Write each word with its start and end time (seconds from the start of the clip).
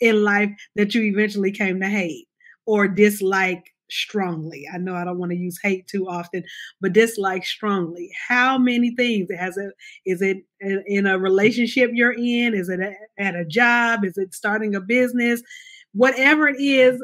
in 0.00 0.22
life 0.22 0.50
that 0.76 0.94
you 0.94 1.02
eventually 1.02 1.50
came 1.50 1.80
to 1.80 1.88
hate 1.88 2.28
or 2.66 2.86
dislike 2.86 3.64
strongly? 3.90 4.66
I 4.72 4.78
know 4.78 4.94
I 4.94 5.04
don't 5.04 5.18
want 5.18 5.32
to 5.32 5.38
use 5.38 5.58
hate 5.62 5.88
too 5.88 6.08
often, 6.08 6.44
but 6.80 6.92
dislike 6.92 7.44
strongly. 7.44 8.10
How 8.28 8.58
many 8.58 8.94
things 8.94 9.28
has 9.36 9.56
it? 9.56 9.72
Is 10.06 10.22
it 10.22 10.38
in 10.60 11.06
a 11.06 11.18
relationship 11.18 11.90
you're 11.94 12.12
in? 12.12 12.54
Is 12.54 12.68
it 12.68 12.80
at 13.18 13.34
a 13.34 13.44
job? 13.44 14.04
Is 14.04 14.18
it 14.18 14.34
starting 14.34 14.74
a 14.74 14.80
business? 14.80 15.42
Whatever 15.94 16.48
it 16.48 16.60
is, 16.60 17.02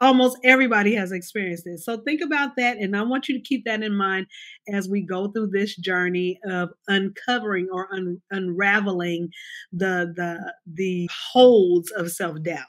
almost 0.00 0.38
everybody 0.44 0.94
has 0.94 1.12
experienced 1.12 1.64
this. 1.64 1.84
So 1.84 1.98
think 1.98 2.20
about 2.22 2.56
that. 2.56 2.78
And 2.78 2.96
I 2.96 3.02
want 3.02 3.28
you 3.28 3.36
to 3.36 3.44
keep 3.44 3.64
that 3.64 3.82
in 3.82 3.94
mind 3.94 4.26
as 4.72 4.88
we 4.88 5.02
go 5.02 5.28
through 5.28 5.48
this 5.48 5.76
journey 5.76 6.38
of 6.48 6.70
uncovering 6.88 7.68
or 7.70 7.92
un- 7.94 8.20
unraveling 8.30 9.28
the, 9.72 10.12
the, 10.16 10.52
the 10.66 11.08
holds 11.32 11.90
of 11.92 12.10
self-doubt. 12.10 12.66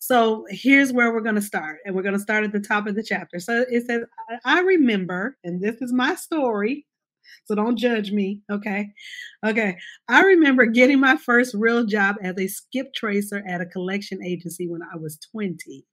So 0.00 0.46
here's 0.48 0.92
where 0.92 1.12
we're 1.12 1.20
going 1.20 1.34
to 1.34 1.42
start. 1.42 1.78
And 1.84 1.94
we're 1.94 2.02
going 2.02 2.14
to 2.14 2.20
start 2.20 2.44
at 2.44 2.52
the 2.52 2.60
top 2.60 2.86
of 2.86 2.94
the 2.94 3.02
chapter. 3.02 3.38
So 3.38 3.64
it 3.68 3.86
says, 3.86 4.02
I 4.44 4.60
remember, 4.60 5.36
and 5.44 5.60
this 5.60 5.76
is 5.80 5.92
my 5.92 6.14
story. 6.14 6.86
So 7.44 7.54
don't 7.54 7.76
judge 7.76 8.10
me. 8.10 8.40
Okay. 8.50 8.88
Okay. 9.44 9.76
I 10.08 10.22
remember 10.22 10.64
getting 10.66 10.98
my 10.98 11.16
first 11.16 11.54
real 11.54 11.84
job 11.84 12.16
as 12.22 12.38
a 12.38 12.46
skip 12.46 12.94
tracer 12.94 13.44
at 13.46 13.60
a 13.60 13.66
collection 13.66 14.24
agency 14.24 14.66
when 14.66 14.80
I 14.82 14.96
was 14.96 15.18
20. 15.32 15.84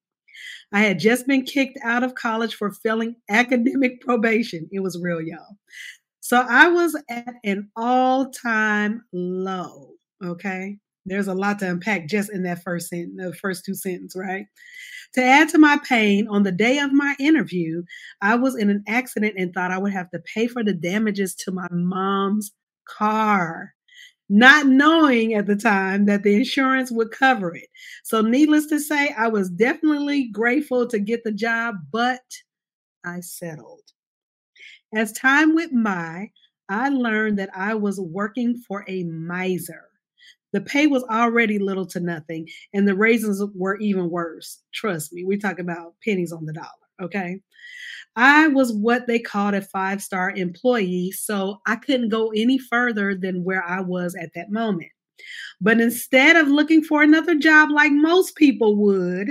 I 0.72 0.81
had 0.81 1.00
just 1.00 1.28
been 1.28 1.44
kicked 1.44 1.78
out 1.84 2.03
of 2.03 2.16
college 2.16 2.56
for 2.56 2.72
failing 2.72 3.16
academic 3.29 4.01
probation. 4.06 4.68
It 4.72 4.79
was 4.79 5.00
real, 5.01 5.22
y'all. 5.22 5.57
So 6.22 6.46
I 6.50 6.69
was 6.69 6.96
at 7.09 7.35
an 7.44 7.69
all 7.75 8.31
time 8.31 9.03
low. 9.13 9.91
Okay. 10.23 10.78
There's 11.06 11.28
a 11.28 11.35
lot 11.35 11.59
to 11.59 11.69
unpack 11.69 12.07
just 12.07 12.31
in 12.31 12.41
that 12.44 12.63
first 12.63 12.90
sentence, 12.90 13.13
the 13.16 13.34
first 13.35 13.63
two 13.63 13.75
sentences, 13.75 14.19
right? 14.19 14.47
To 15.13 15.23
add 15.23 15.50
to 15.50 15.59
my 15.59 15.79
pain, 15.88 16.28
on 16.28 16.41
the 16.41 16.52
day 16.52 16.79
of 16.79 16.91
my 16.91 17.16
interview, 17.19 17.84
I 18.22 18.35
was 18.35 18.56
in 18.56 18.72
an 18.72 18.84
accident 18.88 19.35
and 19.38 19.53
thought 19.53 19.72
I 19.72 19.78
would 19.78 19.94
have 19.94 20.09
to 20.12 20.19
pay 20.34 20.47
for 20.47 20.63
the 20.63 20.73
damages 20.73 21.35
to 21.35 21.52
my 21.52 21.67
mom's 21.69 22.52
car 22.85 23.75
not 24.30 24.68
knowing 24.68 25.34
at 25.34 25.46
the 25.46 25.56
time 25.56 26.06
that 26.06 26.24
the 26.24 26.36
insurance 26.36 26.91
would 26.91 27.12
cover 27.12 27.56
it. 27.56 27.68
So, 28.03 28.22
needless 28.22 28.68
to 28.68 28.80
say, 28.80 29.13
I 29.18 29.28
was 29.28 29.50
definitely 29.50 30.30
grateful 30.31 30.88
to 30.88 31.00
get 31.00 31.24
the 31.24 31.31
job, 31.31 31.75
but 31.91 32.22
I 33.06 33.19
settled. 33.19 33.81
As 34.96 35.12
time 35.12 35.53
went 35.56 35.84
by, 35.84 36.31
I 36.69 36.90
learned 36.90 37.38
that 37.40 37.56
I 37.56 37.75
was 37.75 38.00
working 38.00 38.58
for 38.58 38.85
a 38.88 39.03
miser. 39.03 39.85
The 40.53 40.62
pay 40.62 40.88
was 40.88 41.03
already 41.03 41.59
little 41.59 41.85
to 41.88 42.00
nothing, 42.00 42.47
and 42.74 42.88
the 42.88 42.96
raises 42.96 43.44
were 43.53 43.78
even 43.80 44.09
worse. 44.09 44.62
Trust 44.74 45.12
me, 45.14 45.25
we 45.25 45.38
talk 45.38 45.59
about 45.59 45.96
pennies 46.03 46.31
on 46.31 46.46
the 46.46 46.53
dollar, 46.53 46.69
okay? 47.02 47.40
I 48.16 48.48
was 48.48 48.72
what 48.74 49.08
they 49.08 49.20
called 49.20 49.56
a 49.56 49.62
five 49.62 50.02
star 50.02 50.32
employee, 50.32 51.12
so 51.12 51.60
I 51.68 51.76
couldn't 51.76 52.10
go 52.10 52.32
any 52.36 52.58
further 52.58 53.16
than 53.16 53.44
where 53.44 53.64
I 53.64 53.82
was 53.82 54.16
at 54.16 54.32
that 54.36 54.52
moment. 54.52 54.92
But 55.60 55.80
instead 55.80 56.36
of 56.36 56.48
looking 56.48 56.84
for 56.84 57.02
another 57.02 57.36
job 57.36 57.72
like 57.72 57.92
most 57.92 58.36
people 58.36 58.76
would, 58.78 59.30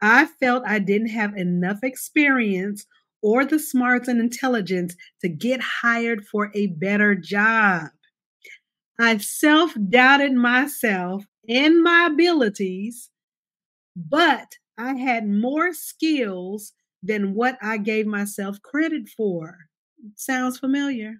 I 0.00 0.26
felt 0.40 0.62
I 0.66 0.78
didn't 0.78 1.08
have 1.08 1.36
enough 1.36 1.78
experience 1.82 2.86
or 3.22 3.44
the 3.44 3.58
smarts 3.58 4.08
and 4.08 4.20
intelligence 4.20 4.94
to 5.20 5.28
get 5.28 5.60
hired 5.60 6.24
for 6.26 6.50
a 6.54 6.68
better 6.68 7.14
job. 7.14 7.88
I 9.00 9.18
self 9.18 9.74
doubted 9.88 10.32
myself 10.32 11.24
and 11.48 11.82
my 11.82 12.08
abilities, 12.12 13.10
but 13.96 14.56
I 14.78 14.94
had 14.94 15.28
more 15.28 15.72
skills 15.74 16.72
than 17.02 17.34
what 17.34 17.58
I 17.62 17.78
gave 17.78 18.06
myself 18.06 18.60
credit 18.62 19.08
for. 19.16 19.56
Sounds 20.16 20.58
familiar? 20.58 21.16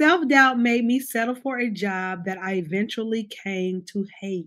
Self 0.00 0.26
doubt 0.28 0.58
made 0.58 0.84
me 0.84 1.00
settle 1.00 1.34
for 1.34 1.58
a 1.58 1.70
job 1.70 2.24
that 2.24 2.38
I 2.38 2.54
eventually 2.54 3.24
came 3.44 3.82
to 3.92 4.06
hate. 4.20 4.46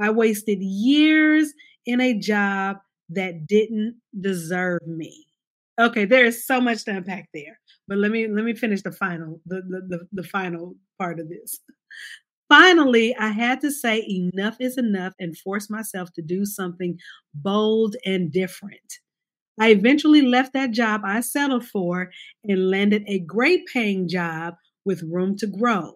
I 0.00 0.10
wasted 0.10 0.60
years 0.60 1.52
in 1.86 2.00
a 2.00 2.18
job 2.18 2.78
that 3.10 3.46
didn't 3.46 4.00
deserve 4.20 4.86
me. 4.86 5.26
Okay, 5.78 6.04
there 6.04 6.24
is 6.24 6.46
so 6.46 6.60
much 6.60 6.84
to 6.84 6.96
unpack 6.96 7.28
there, 7.34 7.58
but 7.86 7.98
let 7.98 8.10
me 8.10 8.28
let 8.28 8.44
me 8.44 8.54
finish 8.54 8.82
the 8.82 8.92
final 8.92 9.40
the 9.46 9.56
the, 9.68 9.80
the, 9.88 10.08
the 10.12 10.22
final 10.28 10.74
part 10.98 11.20
of 11.20 11.28
this. 11.28 11.58
Finally, 12.48 13.14
I 13.16 13.28
had 13.28 13.60
to 13.62 13.70
say 13.72 14.04
enough 14.08 14.56
is 14.60 14.78
enough 14.78 15.14
and 15.18 15.36
force 15.36 15.68
myself 15.68 16.12
to 16.14 16.22
do 16.22 16.44
something 16.44 16.98
bold 17.34 17.96
and 18.04 18.30
different. 18.30 19.00
I 19.60 19.70
eventually 19.70 20.22
left 20.22 20.54
that 20.54 20.72
job 20.72 21.02
I 21.04 21.20
settled 21.20 21.66
for 21.66 22.10
and 22.44 22.70
landed 22.70 23.04
a 23.08 23.20
great 23.20 23.66
paying 23.72 24.08
job 24.08 24.54
with 24.84 25.02
room 25.04 25.36
to 25.38 25.46
grow. 25.48 25.94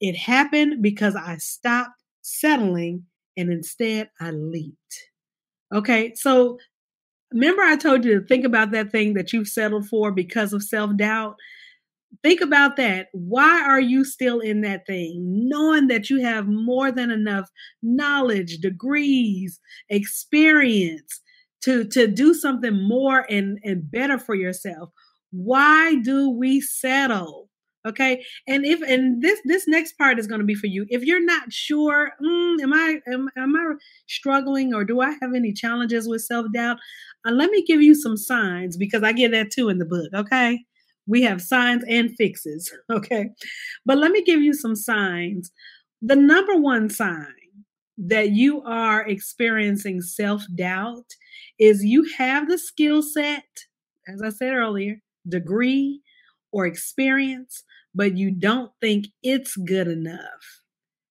It 0.00 0.16
happened 0.16 0.82
because 0.82 1.16
I 1.16 1.38
stopped 1.38 2.02
settling 2.22 3.06
and 3.36 3.50
instead 3.52 4.10
I 4.20 4.32
leaped. 4.32 5.10
Okay, 5.72 6.14
so 6.14 6.58
remember 7.32 7.62
I 7.62 7.76
told 7.76 8.04
you 8.04 8.20
to 8.20 8.26
think 8.26 8.44
about 8.44 8.72
that 8.72 8.92
thing 8.92 9.14
that 9.14 9.32
you've 9.32 9.48
settled 9.48 9.88
for 9.88 10.12
because 10.12 10.52
of 10.52 10.62
self 10.62 10.96
doubt? 10.96 11.36
Think 12.22 12.40
about 12.40 12.76
that. 12.76 13.08
Why 13.12 13.62
are 13.62 13.80
you 13.80 14.04
still 14.04 14.40
in 14.40 14.60
that 14.62 14.86
thing? 14.86 15.22
Knowing 15.48 15.88
that 15.88 16.10
you 16.10 16.20
have 16.22 16.46
more 16.46 16.90
than 16.90 17.10
enough 17.10 17.48
knowledge, 17.82 18.58
degrees, 18.58 19.60
experience 19.88 21.20
to, 21.62 21.84
to 21.84 22.06
do 22.06 22.34
something 22.34 22.82
more 22.82 23.26
and, 23.30 23.58
and 23.64 23.90
better 23.90 24.18
for 24.18 24.34
yourself. 24.34 24.90
Why 25.30 25.96
do 25.96 26.30
we 26.30 26.60
settle? 26.60 27.48
Okay. 27.86 28.24
And 28.48 28.64
if, 28.64 28.82
and 28.82 29.22
this, 29.22 29.40
this 29.44 29.68
next 29.68 29.96
part 29.96 30.18
is 30.18 30.26
going 30.26 30.40
to 30.40 30.46
be 30.46 30.56
for 30.56 30.66
you. 30.66 30.86
If 30.88 31.04
you're 31.04 31.24
not 31.24 31.52
sure, 31.52 32.10
mm, 32.20 32.60
am 32.60 32.72
I, 32.72 32.98
am, 33.12 33.28
am 33.36 33.54
I 33.54 33.74
struggling 34.08 34.74
or 34.74 34.84
do 34.84 35.00
I 35.00 35.10
have 35.22 35.34
any 35.34 35.52
challenges 35.52 36.08
with 36.08 36.22
self 36.22 36.46
doubt? 36.52 36.78
Uh, 37.24 37.30
let 37.30 37.50
me 37.50 37.64
give 37.64 37.80
you 37.80 37.94
some 37.94 38.16
signs 38.16 38.76
because 38.76 39.04
I 39.04 39.12
get 39.12 39.30
that 39.30 39.52
too 39.52 39.68
in 39.68 39.78
the 39.78 39.84
book. 39.84 40.08
Okay. 40.14 40.64
We 41.06 41.22
have 41.22 41.40
signs 41.40 41.84
and 41.88 42.14
fixes. 42.16 42.72
Okay. 42.90 43.30
But 43.84 43.98
let 43.98 44.10
me 44.12 44.22
give 44.22 44.40
you 44.40 44.54
some 44.54 44.76
signs. 44.76 45.50
The 46.02 46.16
number 46.16 46.56
one 46.56 46.88
sign 46.90 47.26
that 47.98 48.30
you 48.30 48.62
are 48.62 49.06
experiencing 49.06 50.02
self 50.02 50.42
doubt 50.54 51.06
is 51.58 51.84
you 51.84 52.06
have 52.18 52.48
the 52.48 52.58
skill 52.58 53.02
set, 53.02 53.44
as 54.08 54.22
I 54.22 54.30
said 54.30 54.52
earlier, 54.52 55.00
degree 55.28 56.00
or 56.52 56.66
experience, 56.66 57.64
but 57.94 58.16
you 58.16 58.30
don't 58.30 58.70
think 58.80 59.06
it's 59.22 59.56
good 59.56 59.88
enough. 59.88 60.60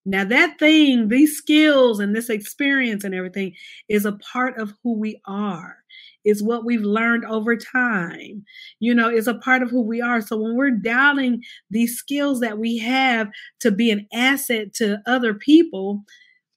Now, 0.06 0.24
that 0.25 0.60
thing, 0.60 1.07
these 1.07 1.36
skills 1.36 2.00
and 2.00 2.16
this 2.16 2.30
experience 2.30 3.04
and 3.04 3.16
everything 3.16 3.56
is 3.90 4.06
a 4.06 4.13
part 4.13 4.57
of 4.60 4.74
who 4.84 4.98
we 4.98 5.19
are. 5.25 5.78
Is 6.24 6.42
what 6.42 6.66
we've 6.66 6.81
learned 6.81 7.24
over 7.25 7.56
time. 7.56 8.44
You 8.80 8.96
know, 8.96 9.10
is 9.10 9.28
a 9.28 9.36
part 9.36 9.62
of 9.62 9.69
who 9.69 9.81
we 9.81 10.02
are. 10.02 10.22
So 10.22 10.38
when 10.38 10.56
we're 10.56 10.72
doubting 10.72 11.44
these 11.69 11.98
skills 11.98 12.40
that 12.40 12.57
we 12.57 12.80
have 12.80 13.30
to 13.60 13.69
be 13.69 13.92
an 13.92 14.07
asset 14.12 14.74
to 14.75 15.04
other 15.06 15.36
people, 15.36 16.04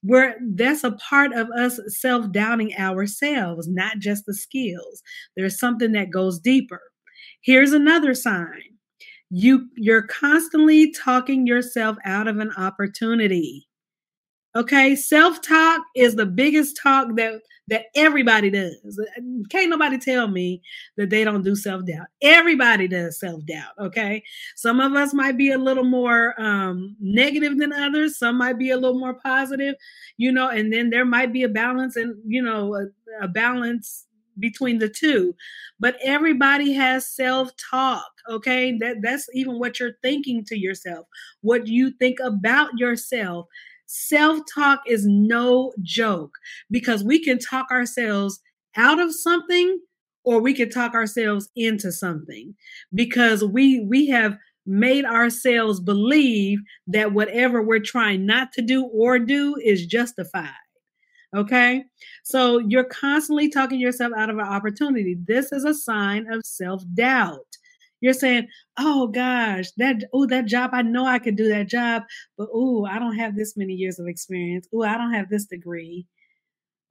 where 0.01 0.37
that's 0.55 0.83
a 0.83 0.93
part 0.93 1.33
of 1.33 1.49
us 1.51 1.79
self-doubting 1.85 2.73
ourselves, 2.79 3.67
not 3.67 3.99
just 3.99 4.25
the 4.25 4.33
skills. 4.33 5.03
There's 5.37 5.59
something 5.59 5.91
that 5.91 6.09
goes 6.09 6.39
deeper. 6.39 6.81
Here's 7.41 7.71
another 7.71 8.15
sign. 8.15 8.78
You 9.31 9.69
you're 9.75 10.03
constantly 10.03 10.91
talking 10.91 11.45
yourself 11.45 11.97
out 12.05 12.27
of 12.27 12.39
an 12.39 12.51
opportunity. 12.57 13.67
Okay, 14.55 14.95
self-talk 14.95 15.81
is 15.95 16.15
the 16.15 16.25
biggest 16.25 16.75
talk 16.81 17.15
that 17.15 17.41
that 17.67 17.85
everybody 17.95 18.49
does. 18.49 18.99
Can't 19.49 19.69
nobody 19.69 19.99
tell 19.99 20.27
me 20.27 20.59
that 20.97 21.11
they 21.11 21.23
don't 21.23 21.43
do 21.43 21.55
self-doubt. 21.55 22.07
Everybody 22.23 22.87
does 22.87 23.19
self-doubt, 23.19 23.73
okay? 23.79 24.23
Some 24.55 24.79
of 24.79 24.93
us 24.93 25.13
might 25.13 25.37
be 25.37 25.51
a 25.51 25.57
little 25.59 25.83
more 25.83 26.33
um 26.41 26.95
negative 26.99 27.59
than 27.59 27.71
others, 27.71 28.17
some 28.17 28.39
might 28.39 28.57
be 28.57 28.71
a 28.71 28.77
little 28.77 28.99
more 28.99 29.13
positive, 29.13 29.75
you 30.17 30.31
know, 30.31 30.49
and 30.49 30.73
then 30.73 30.89
there 30.89 31.05
might 31.05 31.31
be 31.31 31.43
a 31.43 31.49
balance 31.49 31.95
and, 31.95 32.15
you 32.25 32.41
know, 32.41 32.73
a, 32.75 32.87
a 33.23 33.27
balance 33.27 34.07
between 34.39 34.79
the 34.79 34.89
two. 34.89 35.35
But 35.79 35.97
everybody 36.03 36.73
has 36.73 37.07
self-talk 37.07 38.05
okay? 38.29 38.77
That 38.77 38.97
that's 39.01 39.27
even 39.33 39.59
what 39.59 39.79
you're 39.79 39.97
thinking 40.01 40.45
to 40.45 40.57
yourself 40.57 41.07
what 41.41 41.67
you 41.67 41.91
think 41.91 42.19
about 42.23 42.69
yourself. 42.77 43.47
Self 43.87 44.39
talk 44.53 44.81
is 44.85 45.05
no 45.07 45.73
joke 45.81 46.31
because 46.69 47.03
we 47.03 47.23
can 47.23 47.39
talk 47.39 47.71
ourselves 47.71 48.39
out 48.75 48.99
of 48.99 49.13
something 49.13 49.79
or 50.23 50.39
we 50.41 50.53
can 50.53 50.69
talk 50.69 50.93
ourselves 50.93 51.49
into 51.55 51.91
something 51.91 52.53
because 52.93 53.43
we 53.43 53.83
we 53.85 54.07
have 54.07 54.37
made 54.65 55.05
ourselves 55.05 55.79
believe 55.79 56.59
that 56.85 57.13
whatever 57.13 57.63
we're 57.63 57.79
trying 57.79 58.25
not 58.25 58.51
to 58.53 58.61
do 58.61 58.85
or 58.85 59.17
do 59.17 59.55
is 59.63 59.87
justified. 59.87 60.49
Okay. 61.35 61.83
So 62.23 62.57
you're 62.59 62.85
constantly 62.85 63.49
talking 63.49 63.79
yourself 63.79 64.13
out 64.17 64.29
of 64.29 64.37
an 64.37 64.45
opportunity. 64.45 65.15
This 65.27 65.51
is 65.51 65.63
a 65.63 65.73
sign 65.73 66.31
of 66.31 66.41
self 66.45 66.83
doubt. 66.95 67.45
You're 68.01 68.13
saying, 68.13 68.47
"Oh 68.77 69.07
gosh, 69.07 69.71
that 69.77 70.03
oh 70.13 70.25
that 70.27 70.45
job, 70.45 70.71
I 70.73 70.81
know 70.81 71.05
I 71.05 71.19
could 71.19 71.35
do 71.35 71.47
that 71.49 71.67
job, 71.67 72.03
but 72.37 72.47
oh, 72.53 72.85
I 72.85 72.97
don't 72.99 73.15
have 73.17 73.35
this 73.35 73.55
many 73.57 73.73
years 73.73 73.99
of 73.99 74.07
experience. 74.07 74.67
Oh, 74.73 74.83
I 74.83 74.97
don't 74.97 75.13
have 75.13 75.29
this 75.29 75.45
degree. 75.45 76.07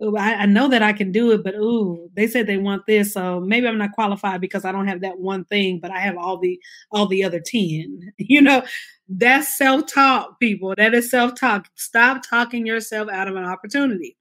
Oh, 0.01 0.17
I, 0.17 0.35
I 0.43 0.47
know 0.47 0.69
that 0.69 0.83
I 0.83 0.93
can 0.93 1.11
do 1.11 1.33
it, 1.33 1.43
but 1.43 1.55
oh, 1.59 2.09
they 2.15 2.29
said 2.29 2.47
they 2.47 2.57
want 2.59 2.87
this, 2.87 3.15
so 3.15 3.41
maybe 3.41 3.67
I'm 3.67 3.79
not 3.79 3.93
qualified 3.93 4.41
because 4.41 4.65
I 4.65 4.71
don't 4.73 4.87
have 4.87 5.01
that 5.01 5.19
one 5.19 5.45
thing, 5.47 5.81
but 5.81 5.91
I 5.91 5.99
have 6.01 6.17
all 6.17 6.39
the 6.39 6.61
all 6.93 7.07
the 7.07 7.25
other 7.25 7.41
ten. 7.41 8.13
You 8.19 8.43
know, 8.43 8.63
that's 9.09 9.57
self 9.59 9.87
talk, 9.93 10.39
people. 10.41 10.75
That 10.77 10.95
is 10.95 11.11
self 11.11 11.35
talk. 11.35 11.67
Stop 11.77 12.23
talking 12.29 12.67
yourself 12.67 13.09
out 13.11 13.27
of 13.29 13.35
an 13.37 13.45
opportunity. 13.45 14.17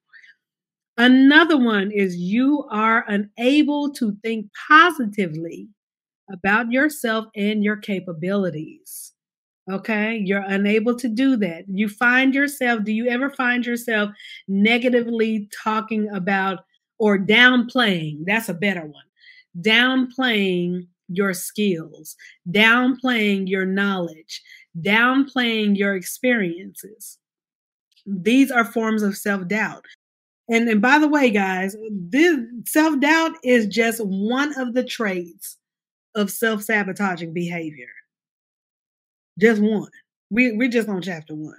Another 0.97 1.57
one 1.57 1.91
is 1.91 2.17
you 2.17 2.65
are 2.71 3.05
unable 3.07 3.91
to 3.93 4.17
think 4.23 4.49
positively 4.67 5.67
about 6.31 6.71
yourself 6.71 7.27
and 7.35 7.63
your 7.63 7.77
capabilities. 7.77 9.13
Okay, 9.69 10.15
you're 10.15 10.45
unable 10.47 10.95
to 10.95 11.09
do 11.09 11.35
that. 11.37 11.65
You 11.67 11.89
find 11.89 12.33
yourself, 12.33 12.83
do 12.83 12.91
you 12.93 13.07
ever 13.09 13.29
find 13.29 13.65
yourself 13.65 14.09
negatively 14.47 15.49
talking 15.63 16.09
about 16.09 16.59
or 16.99 17.19
downplaying? 17.19 18.25
That's 18.25 18.49
a 18.49 18.53
better 18.53 18.85
one. 18.85 19.03
Downplaying 19.59 20.87
your 21.09 21.33
skills, 21.33 22.15
downplaying 22.49 23.49
your 23.49 23.65
knowledge, 23.65 24.41
downplaying 24.79 25.77
your 25.77 25.95
experiences. 25.95 27.17
These 28.05 28.51
are 28.51 28.65
forms 28.65 29.03
of 29.03 29.17
self 29.17 29.47
doubt. 29.47 29.85
And, 30.49 30.69
and 30.69 30.81
by 30.81 30.97
the 30.99 31.07
way, 31.07 31.29
guys, 31.29 31.75
this 31.91 32.37
self 32.65 32.99
doubt 32.99 33.33
is 33.43 33.67
just 33.67 33.99
one 34.05 34.57
of 34.59 34.73
the 34.73 34.83
traits 34.83 35.57
of 36.15 36.31
self 36.31 36.63
sabotaging 36.63 37.33
behavior. 37.33 37.89
Just 39.39 39.61
one. 39.61 39.89
We 40.29 40.53
we're 40.53 40.69
just 40.69 40.89
on 40.89 41.01
chapter 41.01 41.35
one. 41.35 41.55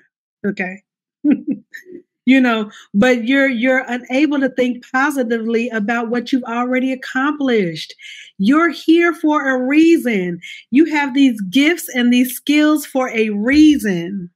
Okay. 0.47 0.83
you 2.27 2.41
know, 2.41 2.71
but 2.95 3.25
you're 3.25 3.49
you're 3.49 3.85
unable 3.89 4.41
to 4.41 4.49
think 4.51 4.85
positively 4.91 5.69
about 5.69 6.09
what 6.09 6.33
you've 6.33 6.45
already 6.45 6.93
accomplished. 6.93 7.95
You're 8.39 8.71
here 8.71 9.15
for 9.15 9.49
a 9.49 9.67
reason. 9.67 10.41
You 10.71 10.87
have 10.87 11.15
these 11.15 11.41
gifts 11.43 11.89
and 11.95 12.13
these 12.13 12.35
skills 12.35 12.87
for 12.87 13.11
a 13.11 13.31
reason. 13.31 14.31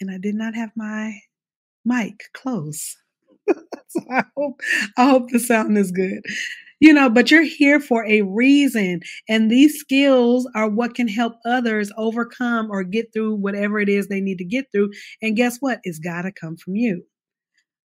And 0.00 0.10
I 0.10 0.18
did 0.18 0.34
not 0.34 0.54
have 0.54 0.70
my 0.74 1.18
mic 1.84 2.24
close. 2.32 2.96
so 3.88 4.00
I 4.10 4.24
hope 4.36 4.60
I 4.96 5.10
hope 5.10 5.30
the 5.30 5.38
sound 5.40 5.76
is 5.78 5.90
good 5.92 6.22
you 6.80 6.94
know, 6.94 7.10
but 7.10 7.30
you're 7.30 7.42
here 7.42 7.78
for 7.78 8.06
a 8.06 8.22
reason. 8.22 9.00
And 9.28 9.50
these 9.50 9.78
skills 9.78 10.48
are 10.54 10.68
what 10.68 10.94
can 10.94 11.08
help 11.08 11.34
others 11.44 11.92
overcome 11.96 12.70
or 12.70 12.82
get 12.84 13.12
through 13.12 13.36
whatever 13.36 13.78
it 13.78 13.88
is 13.88 14.08
they 14.08 14.20
need 14.20 14.38
to 14.38 14.44
get 14.44 14.66
through. 14.72 14.90
And 15.22 15.36
guess 15.36 15.58
what? 15.60 15.80
It's 15.84 15.98
got 15.98 16.22
to 16.22 16.32
come 16.32 16.56
from 16.56 16.76
you. 16.76 17.04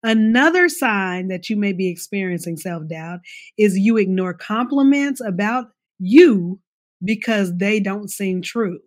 Another 0.02 0.68
sign 0.68 1.28
that 1.28 1.50
you 1.50 1.56
may 1.56 1.72
be 1.72 1.90
experiencing 1.90 2.56
self 2.56 2.88
doubt 2.88 3.20
is 3.58 3.78
you 3.78 3.96
ignore 3.96 4.34
compliments 4.34 5.20
about 5.20 5.66
you 5.98 6.60
because 7.04 7.56
they 7.56 7.80
don't 7.80 8.10
seem 8.10 8.42
true. 8.42 8.78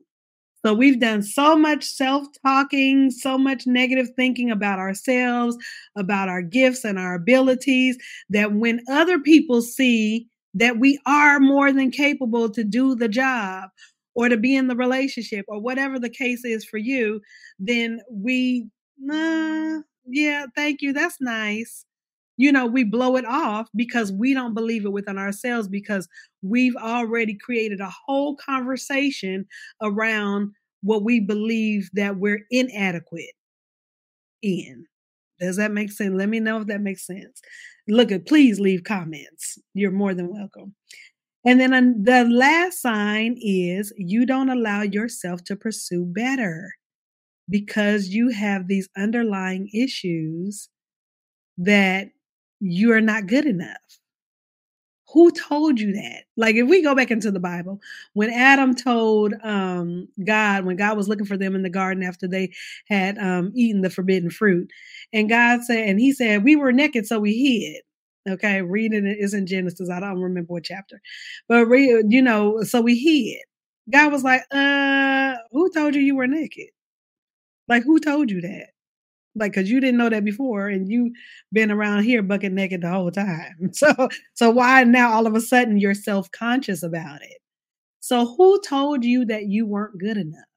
So 0.65 0.73
we've 0.73 0.99
done 0.99 1.23
so 1.23 1.55
much 1.55 1.85
self 1.85 2.27
talking, 2.45 3.11
so 3.11 3.37
much 3.37 3.65
negative 3.65 4.09
thinking 4.15 4.51
about 4.51 4.79
ourselves, 4.79 5.57
about 5.95 6.27
our 6.27 6.41
gifts 6.41 6.83
and 6.83 6.99
our 6.99 7.15
abilities 7.15 7.97
that 8.29 8.53
when 8.53 8.81
other 8.89 9.19
people 9.19 9.61
see 9.61 10.27
that 10.53 10.77
we 10.77 10.99
are 11.05 11.39
more 11.39 11.71
than 11.71 11.91
capable 11.91 12.49
to 12.49 12.63
do 12.63 12.95
the 12.95 13.07
job 13.07 13.69
or 14.15 14.27
to 14.27 14.35
be 14.35 14.55
in 14.55 14.67
the 14.67 14.75
relationship 14.75 15.45
or 15.47 15.61
whatever 15.61 15.97
the 15.97 16.09
case 16.09 16.43
is 16.43 16.65
for 16.65 16.77
you, 16.77 17.21
then 17.57 18.01
we, 18.11 18.67
nah, 18.97 19.79
yeah, 20.05 20.45
thank 20.55 20.81
you. 20.81 20.91
That's 20.91 21.21
nice 21.21 21.85
you 22.39 22.53
know, 22.53 22.65
we 22.65 22.85
blow 22.85 23.17
it 23.17 23.25
off 23.25 23.67
because 23.75 24.13
we 24.13 24.33
don't 24.33 24.53
believe 24.53 24.85
it 24.85 24.93
within 24.93 25.17
ourselves 25.17 25.67
because 25.67 26.07
we've 26.41 26.75
already 26.77 27.33
created 27.33 27.81
a 27.81 27.93
whole 28.05 28.37
conversation 28.37 29.45
around 29.81 30.53
what 30.81 31.03
we 31.03 31.19
believe 31.19 31.89
that 31.95 32.15
we're 32.15 32.45
inadequate 32.49 33.35
in. 34.41 34.85
Does 35.41 35.57
that 35.57 35.73
make 35.73 35.91
sense? 35.91 36.13
Let 36.15 36.29
me 36.29 36.39
know 36.39 36.61
if 36.61 36.67
that 36.67 36.79
makes 36.79 37.05
sense. 37.05 37.41
Look 37.89 38.09
at, 38.09 38.25
please 38.25 38.57
leave 38.57 38.85
comments. 38.85 39.59
You're 39.73 39.91
more 39.91 40.13
than 40.13 40.33
welcome. 40.33 40.73
And 41.45 41.59
then 41.59 42.01
the 42.01 42.23
last 42.23 42.81
sign 42.81 43.37
is 43.41 43.91
you 43.97 44.25
don't 44.25 44.49
allow 44.49 44.83
yourself 44.83 45.43
to 45.43 45.57
pursue 45.57 46.05
better 46.05 46.71
because 47.49 48.07
you 48.07 48.29
have 48.29 48.69
these 48.69 48.87
underlying 48.95 49.69
issues 49.73 50.69
that 51.57 52.11
you 52.59 52.91
are 52.93 53.01
not 53.01 53.27
good 53.27 53.45
enough. 53.45 53.77
Who 55.13 55.31
told 55.31 55.79
you 55.79 55.93
that? 55.93 56.25
Like 56.37 56.55
if 56.55 56.67
we 56.67 56.83
go 56.83 56.93
back 56.95 57.09
into 57.09 57.31
the 57.31 57.39
Bible, 57.39 57.81
when 58.13 58.29
Adam 58.29 58.75
told 58.75 59.33
um, 59.43 60.07
God, 60.23 60.65
when 60.65 60.77
God 60.77 60.97
was 60.97 61.07
looking 61.09 61.25
for 61.25 61.37
them 61.37 61.55
in 61.55 61.63
the 61.63 61.69
garden 61.69 62.03
after 62.03 62.27
they 62.27 62.51
had 62.87 63.17
um, 63.17 63.51
eaten 63.55 63.81
the 63.81 63.89
forbidden 63.89 64.29
fruit, 64.29 64.69
and 65.11 65.27
God 65.27 65.63
said, 65.63 65.89
and 65.89 65.99
he 65.99 66.13
said, 66.13 66.43
We 66.43 66.55
were 66.55 66.71
naked, 66.71 67.07
so 67.07 67.19
we 67.19 67.33
hid. 67.33 67.81
Okay, 68.33 68.61
reading 68.61 69.07
it 69.07 69.17
is 69.19 69.33
in 69.33 69.47
Genesis. 69.47 69.89
I 69.89 69.99
don't 69.99 70.21
remember 70.21 70.53
what 70.53 70.63
chapter, 70.65 71.01
but 71.47 71.65
read, 71.65 72.05
you 72.09 72.21
know, 72.21 72.61
so 72.63 72.79
we 72.81 72.95
hid. 72.99 73.41
God 73.91 74.11
was 74.11 74.23
like, 74.23 74.43
uh, 74.51 75.35
who 75.51 75.71
told 75.73 75.95
you 75.95 76.01
you 76.01 76.15
were 76.15 76.27
naked? 76.27 76.67
Like, 77.67 77.83
who 77.83 77.99
told 77.99 78.29
you 78.31 78.41
that? 78.41 78.69
Like, 79.35 79.53
cause 79.53 79.69
you 79.69 79.79
didn't 79.79 79.97
know 79.97 80.09
that 80.09 80.25
before, 80.25 80.67
and 80.69 80.89
you 80.89 81.13
been 81.53 81.71
around 81.71 82.03
here 82.03 82.21
bucket 82.23 82.51
naked 82.51 82.81
the 82.81 82.89
whole 82.89 83.11
time. 83.11 83.55
So, 83.73 84.09
so 84.33 84.49
why 84.51 84.83
now 84.83 85.11
all 85.13 85.27
of 85.27 85.35
a 85.35 85.41
sudden 85.41 85.77
you're 85.79 85.93
self 85.93 86.31
conscious 86.31 86.83
about 86.83 87.21
it? 87.21 87.37
So, 88.01 88.35
who 88.35 88.61
told 88.67 89.05
you 89.05 89.25
that 89.27 89.47
you 89.47 89.65
weren't 89.67 89.99
good 89.99 90.17
enough? 90.17 90.48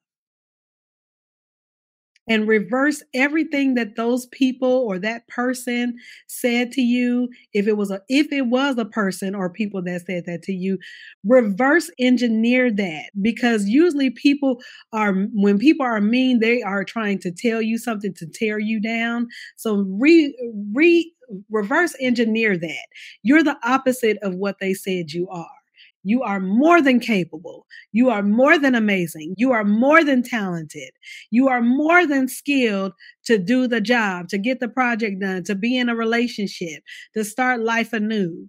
And 2.29 2.49
reverse 2.49 3.02
everything 3.14 3.75
that 3.75 3.97
those 3.97 4.26
people 4.26 4.69
or 4.69 4.99
that 4.99 5.26
person 5.29 5.97
said 6.26 6.73
to 6.73 6.81
you. 6.81 7.29
If 7.52 7.67
it 7.67 7.76
was 7.76 7.91
a 7.91 8.00
if 8.09 8.33
it 8.33 8.47
was 8.47 8.79
a 8.79 8.85
person 8.85 9.35
or 9.35 9.50
people 9.50 9.83
that 9.83 10.02
said 10.07 10.25
that 10.26 10.43
to 10.45 10.52
you 10.52 10.79
reverse 11.25 11.91
engineer 11.99 12.71
that 12.71 13.11
because 13.21 13.67
usually 13.67 14.11
people 14.11 14.61
are 14.93 15.12
when 15.33 15.59
people 15.59 15.87
are 15.87 16.00
mean 16.00 16.41
they 16.41 16.62
are 16.62 16.85
trying 16.85 17.19
to 17.21 17.31
tell 17.33 17.62
you 17.62 17.79
something 17.79 18.14
to 18.14 18.26
tear 18.26 18.59
you 18.59 18.81
down. 18.81 19.29
So 19.57 19.85
re 19.88 20.35
re 20.75 21.12
reverse 21.50 21.95
engineer 22.00 22.57
that. 22.59 22.87
You're 23.23 23.43
the 23.43 23.57
opposite 23.64 24.19
of 24.23 24.35
what 24.35 24.59
they 24.61 24.75
said 24.75 25.12
you 25.12 25.29
are 25.31 25.62
you 26.04 26.23
are 26.23 26.40
more 26.40 26.82
than 26.82 27.00
capable. 27.00 27.66
You 27.92 28.11
are 28.11 28.23
more 28.23 28.59
than 28.59 28.75
amazing. 28.75 29.35
You 29.37 29.52
are 29.52 29.64
more 29.64 30.04
than 30.04 30.23
talented. 30.23 30.90
You 31.30 31.49
are 31.49 31.62
more 31.62 32.06
than 32.06 32.28
skilled 32.28 32.92
to 33.26 33.38
do 33.38 33.68
the 33.68 33.80
job, 33.80 34.28
to 34.28 34.38
get 34.38 34.61
the 34.61 34.68
project 34.68 35.21
done, 35.21 35.44
to 35.44 35.54
be 35.54 35.78
in 35.78 35.88
a 35.88 35.94
relationship, 35.94 36.82
to 37.14 37.25
start 37.25 37.61
life 37.61 37.92
anew. 37.92 38.49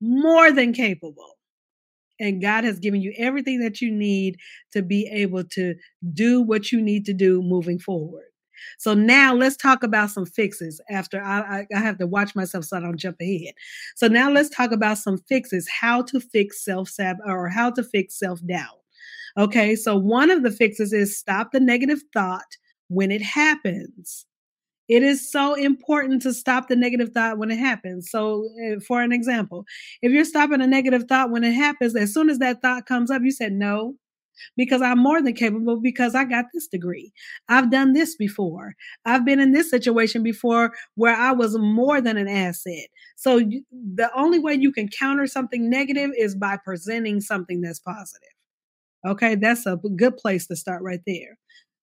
More 0.00 0.52
than 0.52 0.72
capable. 0.72 1.38
And 2.20 2.40
God 2.40 2.64
has 2.64 2.78
given 2.78 3.00
you 3.00 3.12
everything 3.18 3.60
that 3.60 3.80
you 3.80 3.90
need 3.90 4.36
to 4.72 4.82
be 4.82 5.08
able 5.12 5.44
to 5.52 5.74
do 6.12 6.40
what 6.40 6.72
you 6.72 6.80
need 6.80 7.04
to 7.06 7.12
do 7.12 7.42
moving 7.42 7.78
forward. 7.78 8.24
So 8.78 8.94
now 8.94 9.34
let's 9.34 9.56
talk 9.56 9.82
about 9.82 10.10
some 10.10 10.26
fixes 10.26 10.80
after 10.90 11.22
I, 11.22 11.40
I, 11.40 11.66
I, 11.74 11.80
have 11.80 11.98
to 11.98 12.06
watch 12.06 12.34
myself 12.34 12.64
so 12.64 12.76
I 12.76 12.80
don't 12.80 12.96
jump 12.96 13.16
ahead. 13.20 13.54
So 13.96 14.08
now 14.08 14.30
let's 14.30 14.48
talk 14.48 14.72
about 14.72 14.98
some 14.98 15.18
fixes, 15.28 15.68
how 15.68 16.02
to 16.02 16.20
fix 16.20 16.64
self 16.64 16.88
sab 16.88 17.16
or 17.26 17.48
how 17.48 17.70
to 17.70 17.82
fix 17.82 18.18
self 18.18 18.44
doubt. 18.46 18.80
Okay, 19.36 19.74
so 19.74 19.96
one 19.96 20.30
of 20.30 20.42
the 20.42 20.50
fixes 20.50 20.92
is 20.92 21.18
stop 21.18 21.52
the 21.52 21.60
negative 21.60 22.00
thought 22.12 22.56
when 22.88 23.10
it 23.10 23.22
happens. 23.22 24.26
It 24.88 25.02
is 25.02 25.30
so 25.30 25.54
important 25.54 26.20
to 26.22 26.34
stop 26.34 26.68
the 26.68 26.76
negative 26.76 27.10
thought 27.12 27.38
when 27.38 27.50
it 27.50 27.58
happens. 27.58 28.10
So, 28.10 28.48
uh, 28.66 28.80
for 28.80 29.02
an 29.02 29.12
example, 29.12 29.64
if 30.02 30.12
you're 30.12 30.26
stopping 30.26 30.60
a 30.60 30.66
negative 30.66 31.04
thought 31.08 31.30
when 31.30 31.42
it 31.42 31.52
happens, 31.52 31.96
as 31.96 32.12
soon 32.12 32.28
as 32.28 32.38
that 32.38 32.60
thought 32.60 32.86
comes 32.86 33.10
up, 33.10 33.22
you 33.22 33.30
said, 33.30 33.52
No, 33.52 33.94
because 34.56 34.82
I'm 34.82 34.98
more 34.98 35.22
than 35.22 35.34
capable 35.34 35.80
because 35.80 36.14
I 36.14 36.24
got 36.24 36.46
this 36.52 36.66
degree. 36.66 37.12
I've 37.48 37.70
done 37.70 37.92
this 37.92 38.16
before. 38.16 38.74
I've 39.04 39.24
been 39.24 39.40
in 39.40 39.52
this 39.52 39.70
situation 39.70 40.22
before 40.22 40.72
where 40.94 41.14
I 41.14 41.32
was 41.32 41.56
more 41.58 42.00
than 42.00 42.16
an 42.16 42.28
asset. 42.28 42.88
So 43.16 43.36
you, 43.38 43.64
the 43.72 44.10
only 44.16 44.38
way 44.38 44.54
you 44.54 44.72
can 44.72 44.88
counter 44.88 45.26
something 45.26 45.68
negative 45.68 46.10
is 46.16 46.34
by 46.34 46.58
presenting 46.64 47.20
something 47.20 47.60
that's 47.60 47.80
positive. 47.80 48.28
Okay, 49.06 49.34
that's 49.34 49.66
a 49.66 49.76
good 49.96 50.16
place 50.16 50.46
to 50.46 50.56
start 50.56 50.82
right 50.82 51.00
there. 51.06 51.36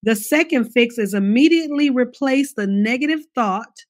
The 0.03 0.15
second 0.15 0.71
fix 0.71 0.97
is 0.97 1.13
immediately 1.13 1.89
replace 1.91 2.53
the 2.53 2.65
negative 2.65 3.19
thought 3.35 3.85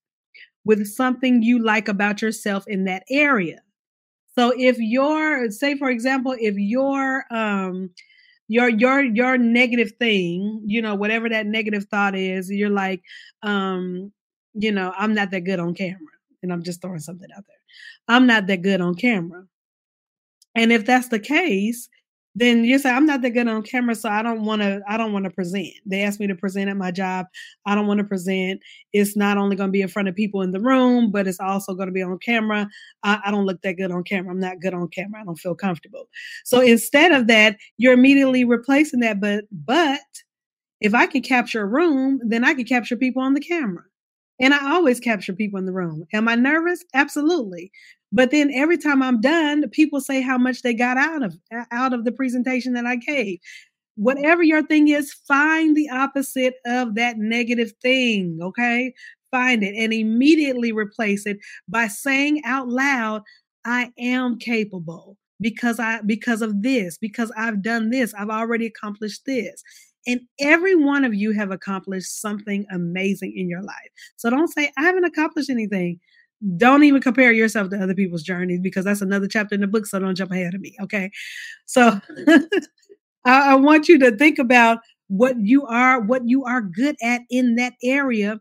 with 0.65 0.86
something 0.86 1.41
you 1.41 1.63
like 1.63 1.88
about 1.88 2.22
yourself 2.22 2.65
in 2.68 2.84
that 2.86 3.03
area. 3.10 3.62
So 4.38 4.53
if 4.58 4.77
you're, 4.80 5.50
say, 5.51 5.77
for 5.77 5.89
example, 5.89 6.36
if 6.39 6.56
you're, 6.58 7.24
um, 7.32 7.89
your 8.51 8.67
your 8.67 9.01
your 9.01 9.38
negative 9.38 9.93
thing, 9.98 10.62
you 10.65 10.81
know, 10.81 10.93
whatever 10.93 11.29
that 11.29 11.46
negative 11.46 11.86
thought 11.86 12.15
is, 12.15 12.51
you're 12.51 12.70
like, 12.70 13.01
um, 13.43 14.12
you 14.53 14.74
know, 14.74 14.93
I'm 14.98 15.13
not 15.13 15.31
that 15.31 15.46
good 15.46 15.60
on 15.60 15.74
camera. 15.74 16.00
And 16.43 16.51
I'm 16.51 16.62
just 16.62 16.81
throwing 16.81 17.00
something 17.00 17.29
out 17.36 17.46
there. 17.48 17.55
I'm 18.10 18.27
not 18.27 18.48
that 18.48 18.62
good 18.62 18.81
on 18.81 18.96
camera. 18.96 19.46
And 20.53 20.74
if 20.74 20.86
that's 20.86 21.08
the 21.08 21.20
case, 21.20 21.88
then 22.35 22.63
you 22.63 22.79
say 22.79 22.89
I'm 22.89 23.05
not 23.05 23.21
that 23.21 23.31
good 23.31 23.47
on 23.47 23.61
camera, 23.63 23.93
so 23.93 24.09
I 24.09 24.23
don't 24.23 24.45
want 24.45 24.61
to. 24.61 24.81
I 24.88 24.97
don't 24.97 25.11
want 25.11 25.25
to 25.25 25.31
present. 25.31 25.73
They 25.85 26.01
asked 26.01 26.19
me 26.19 26.27
to 26.27 26.35
present 26.35 26.69
at 26.69 26.77
my 26.77 26.91
job. 26.91 27.25
I 27.65 27.75
don't 27.75 27.88
want 27.88 27.97
to 27.97 28.05
present. 28.05 28.61
It's 28.93 29.17
not 29.17 29.38
only 29.38 29.55
going 29.55 29.67
to 29.67 29.71
be 29.71 29.81
in 29.81 29.89
front 29.89 30.07
of 30.07 30.15
people 30.15 30.41
in 30.41 30.51
the 30.51 30.61
room, 30.61 31.11
but 31.11 31.27
it's 31.27 31.39
also 31.39 31.73
going 31.73 31.88
to 31.88 31.93
be 31.93 32.01
on 32.01 32.17
camera. 32.19 32.69
I, 33.03 33.19
I 33.25 33.31
don't 33.31 33.45
look 33.45 33.61
that 33.63 33.73
good 33.73 33.91
on 33.91 34.03
camera. 34.03 34.31
I'm 34.31 34.39
not 34.39 34.61
good 34.61 34.73
on 34.73 34.88
camera. 34.88 35.21
I 35.21 35.25
don't 35.25 35.39
feel 35.39 35.55
comfortable. 35.55 36.07
So 36.45 36.61
instead 36.61 37.11
of 37.11 37.27
that, 37.27 37.57
you're 37.77 37.93
immediately 37.93 38.45
replacing 38.45 39.01
that. 39.01 39.19
But 39.19 39.45
but 39.51 40.00
if 40.79 40.95
I 40.95 41.07
can 41.07 41.21
capture 41.21 41.61
a 41.61 41.67
room, 41.67 42.21
then 42.23 42.45
I 42.45 42.53
can 42.53 42.65
capture 42.65 42.95
people 42.95 43.21
on 43.21 43.33
the 43.33 43.41
camera. 43.41 43.83
And 44.41 44.53
I 44.53 44.74
always 44.74 45.00
capture 45.00 45.33
people 45.33 45.60
in 45.60 45.65
the 45.65 45.71
room. 45.71 46.05
Am 46.13 46.27
I 46.27 46.36
nervous? 46.36 46.83
Absolutely. 46.93 47.71
But 48.12 48.31
then 48.31 48.51
every 48.53 48.77
time 48.77 49.01
I'm 49.01 49.21
done, 49.21 49.69
people 49.69 50.01
say 50.01 50.21
how 50.21 50.38
much 50.38 50.63
they 50.63 50.74
got 50.74 50.98
out 50.98 51.24
of 51.24 51.38
out 51.71 51.93
of 51.93 52.03
the 52.03 52.12
presentation 52.12 52.74
that 52.74 52.86
I 52.86 52.98
gave. 52.98 53.39
Whatever 53.95 54.43
your 54.43 54.65
thing 54.65 54.88
is, 54.88 55.13
find 55.27 55.77
the 55.77 55.89
opposite 55.89 56.55
of 56.65 56.95
that 56.95 57.17
negative 57.17 57.71
thing, 57.81 58.39
okay? 58.41 58.93
Find 59.29 59.63
it 59.63 59.75
and 59.77 59.93
immediately 59.93 60.71
replace 60.71 61.25
it 61.25 61.38
by 61.69 61.88
saying 61.88 62.41
out 62.45 62.67
loud, 62.67 63.21
I 63.63 63.91
am 64.00 64.39
capable 64.39 65.17
because 65.39 65.79
I 65.79 66.01
because 66.01 66.41
of 66.41 66.63
this, 66.63 66.98
because 66.98 67.31
I've 67.38 67.62
done 67.62 67.91
this, 67.91 68.13
I've 68.13 68.29
already 68.29 68.65
accomplished 68.65 69.25
this. 69.25 69.63
And 70.08 70.22
every 70.39 70.75
one 70.75 71.05
of 71.05 71.13
you 71.13 71.31
have 71.31 71.51
accomplished 71.51 72.22
something 72.22 72.65
amazing 72.72 73.34
in 73.36 73.50
your 73.50 73.62
life. 73.62 73.89
So 74.17 74.29
don't 74.29 74.48
say, 74.48 74.72
I 74.77 74.81
haven't 74.81 75.03
accomplished 75.03 75.50
anything. 75.50 76.00
Don't 76.58 76.84
even 76.84 77.01
compare 77.01 77.31
yourself 77.31 77.70
to 77.70 77.77
other 77.77 77.93
people's 77.93 78.24
journeys 78.24 78.62
because 78.62 78.86
that's 78.86 79.01
another 79.01 79.27
chapter 79.27 79.53
in 79.55 79.62
the 79.62 79.67
book. 79.67 79.86
So 79.86 80.00
don't 80.00 80.15
jump 80.15 80.31
ahead 80.31 80.55
of 80.55 80.62
me. 80.62 80.75
Okay. 80.81 81.12
So 81.65 82.00
I, 83.25 83.51
I 83.51 83.55
want 83.55 83.88
you 83.88 84.00
to 84.00 84.15
think 84.17 84.39
about 84.39 84.79
what 85.08 85.36
you 85.39 85.65
are, 85.67 86.01
what 86.01 86.24
you 86.25 86.43
are 86.46 86.62
good 86.62 86.96
at 87.03 87.22
in 87.29 87.55
that 87.55 87.74
area 87.84 88.39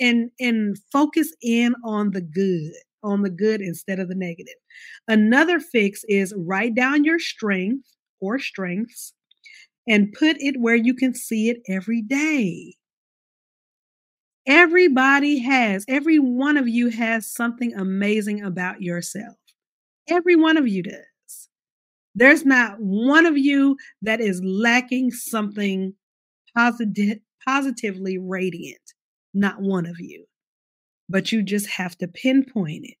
and, 0.00 0.30
and 0.40 0.78
focus 0.92 1.34
in 1.42 1.74
on 1.84 2.12
the 2.12 2.22
good 2.22 2.72
on 3.02 3.22
the 3.22 3.30
good 3.30 3.60
instead 3.60 3.98
of 3.98 4.08
the 4.08 4.14
negative. 4.14 4.54
Another 5.08 5.58
fix 5.58 6.04
is 6.08 6.32
write 6.36 6.74
down 6.74 7.04
your 7.04 7.18
strength 7.18 7.86
or 8.20 8.38
strengths 8.38 9.12
and 9.86 10.12
put 10.12 10.36
it 10.38 10.60
where 10.60 10.76
you 10.76 10.94
can 10.94 11.14
see 11.14 11.48
it 11.48 11.58
every 11.68 12.02
day. 12.02 12.74
Everybody 14.46 15.38
has, 15.38 15.84
every 15.88 16.18
one 16.18 16.56
of 16.56 16.68
you 16.68 16.88
has 16.88 17.32
something 17.32 17.74
amazing 17.74 18.42
about 18.42 18.82
yourself. 18.82 19.36
Every 20.08 20.34
one 20.34 20.56
of 20.56 20.66
you 20.66 20.82
does. 20.82 21.48
There's 22.14 22.44
not 22.44 22.76
one 22.78 23.24
of 23.24 23.38
you 23.38 23.76
that 24.02 24.20
is 24.20 24.42
lacking 24.44 25.12
something 25.12 25.94
positive, 26.56 27.18
positively 27.46 28.18
radiant. 28.18 28.80
Not 29.32 29.60
one 29.60 29.86
of 29.86 29.98
you. 29.98 30.26
But 31.08 31.32
you 31.32 31.42
just 31.42 31.68
have 31.68 31.96
to 31.98 32.08
pinpoint 32.08 32.84
it. 32.84 32.96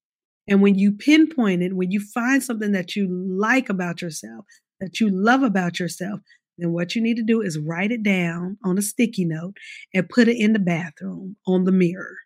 And 0.48 0.62
when 0.62 0.76
you 0.76 0.92
pinpoint 0.92 1.62
it, 1.62 1.74
when 1.74 1.90
you 1.90 2.00
find 2.00 2.42
something 2.42 2.72
that 2.72 2.96
you 2.96 3.08
like 3.08 3.68
about 3.68 4.02
yourself, 4.02 4.44
that 4.80 4.98
you 5.00 5.08
love 5.10 5.42
about 5.42 5.78
yourself, 5.78 6.20
then 6.58 6.72
what 6.72 6.94
you 6.94 7.02
need 7.02 7.16
to 7.16 7.22
do 7.22 7.40
is 7.40 7.58
write 7.58 7.92
it 7.92 8.02
down 8.02 8.58
on 8.64 8.78
a 8.78 8.82
sticky 8.82 9.24
note 9.24 9.56
and 9.94 10.08
put 10.08 10.28
it 10.28 10.36
in 10.36 10.52
the 10.52 10.58
bathroom 10.58 11.36
on 11.46 11.64
the 11.64 11.72
mirror. 11.72 12.16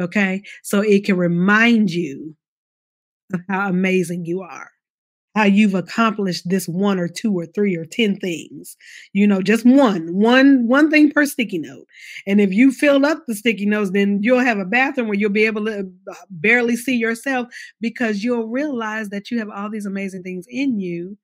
Okay. 0.00 0.42
So 0.62 0.80
it 0.80 1.04
can 1.04 1.16
remind 1.16 1.90
you 1.90 2.34
of 3.32 3.40
how 3.48 3.68
amazing 3.68 4.24
you 4.24 4.40
are, 4.42 4.70
how 5.34 5.44
you've 5.44 5.74
accomplished 5.74 6.48
this 6.48 6.66
one 6.66 6.98
or 6.98 7.08
two 7.08 7.32
or 7.38 7.46
three 7.46 7.76
or 7.76 7.84
10 7.84 8.16
things. 8.16 8.76
You 9.12 9.26
know, 9.26 9.42
just 9.42 9.64
one, 9.64 10.14
one, 10.14 10.66
one 10.66 10.90
thing 10.90 11.10
per 11.10 11.26
sticky 11.26 11.58
note. 11.58 11.86
And 12.26 12.40
if 12.40 12.52
you 12.52 12.72
fill 12.72 13.04
up 13.06 13.22
the 13.26 13.34
sticky 13.34 13.66
notes, 13.66 13.90
then 13.90 14.20
you'll 14.22 14.40
have 14.40 14.58
a 14.58 14.64
bathroom 14.64 15.08
where 15.08 15.18
you'll 15.18 15.30
be 15.30 15.46
able 15.46 15.64
to 15.66 15.90
uh, 16.10 16.14
barely 16.30 16.76
see 16.76 16.96
yourself 16.96 17.48
because 17.80 18.24
you'll 18.24 18.48
realize 18.48 19.10
that 19.10 19.30
you 19.30 19.38
have 19.38 19.50
all 19.50 19.70
these 19.70 19.86
amazing 19.86 20.22
things 20.22 20.46
in 20.48 20.80
you 20.80 21.16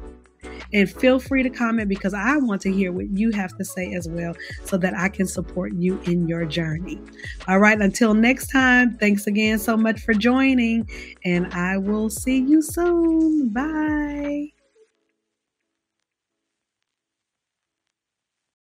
And 0.74 0.90
feel 0.90 1.20
free 1.20 1.44
to 1.44 1.50
comment 1.50 1.90
because 1.90 2.14
I 2.14 2.38
want 2.38 2.62
to 2.62 2.72
hear 2.72 2.92
what 2.92 3.10
you 3.18 3.32
have 3.32 3.56
to 3.58 3.66
say 3.66 3.94
as 3.94 4.08
well 4.08 4.34
so 4.66 4.78
that 4.78 4.94
I 4.96 5.10
can 5.10 5.28
support 5.28 5.74
you 5.74 6.00
in 6.06 6.28
your 6.28 6.46
journey. 6.46 7.02
All 7.48 7.60
right, 7.60 7.80
until 7.80 8.14
next 8.14 8.48
time, 8.48 8.98
thanks 8.98 9.28
again 9.28 9.60
so 9.60 9.76
much 9.76 10.02
for 10.02 10.14
joining, 10.14 10.88
and 11.26 11.52
I 11.54 11.78
will 11.78 12.10
see 12.10 12.38
you 12.38 12.62
soon. 12.62 13.50
Bye. 13.50 14.59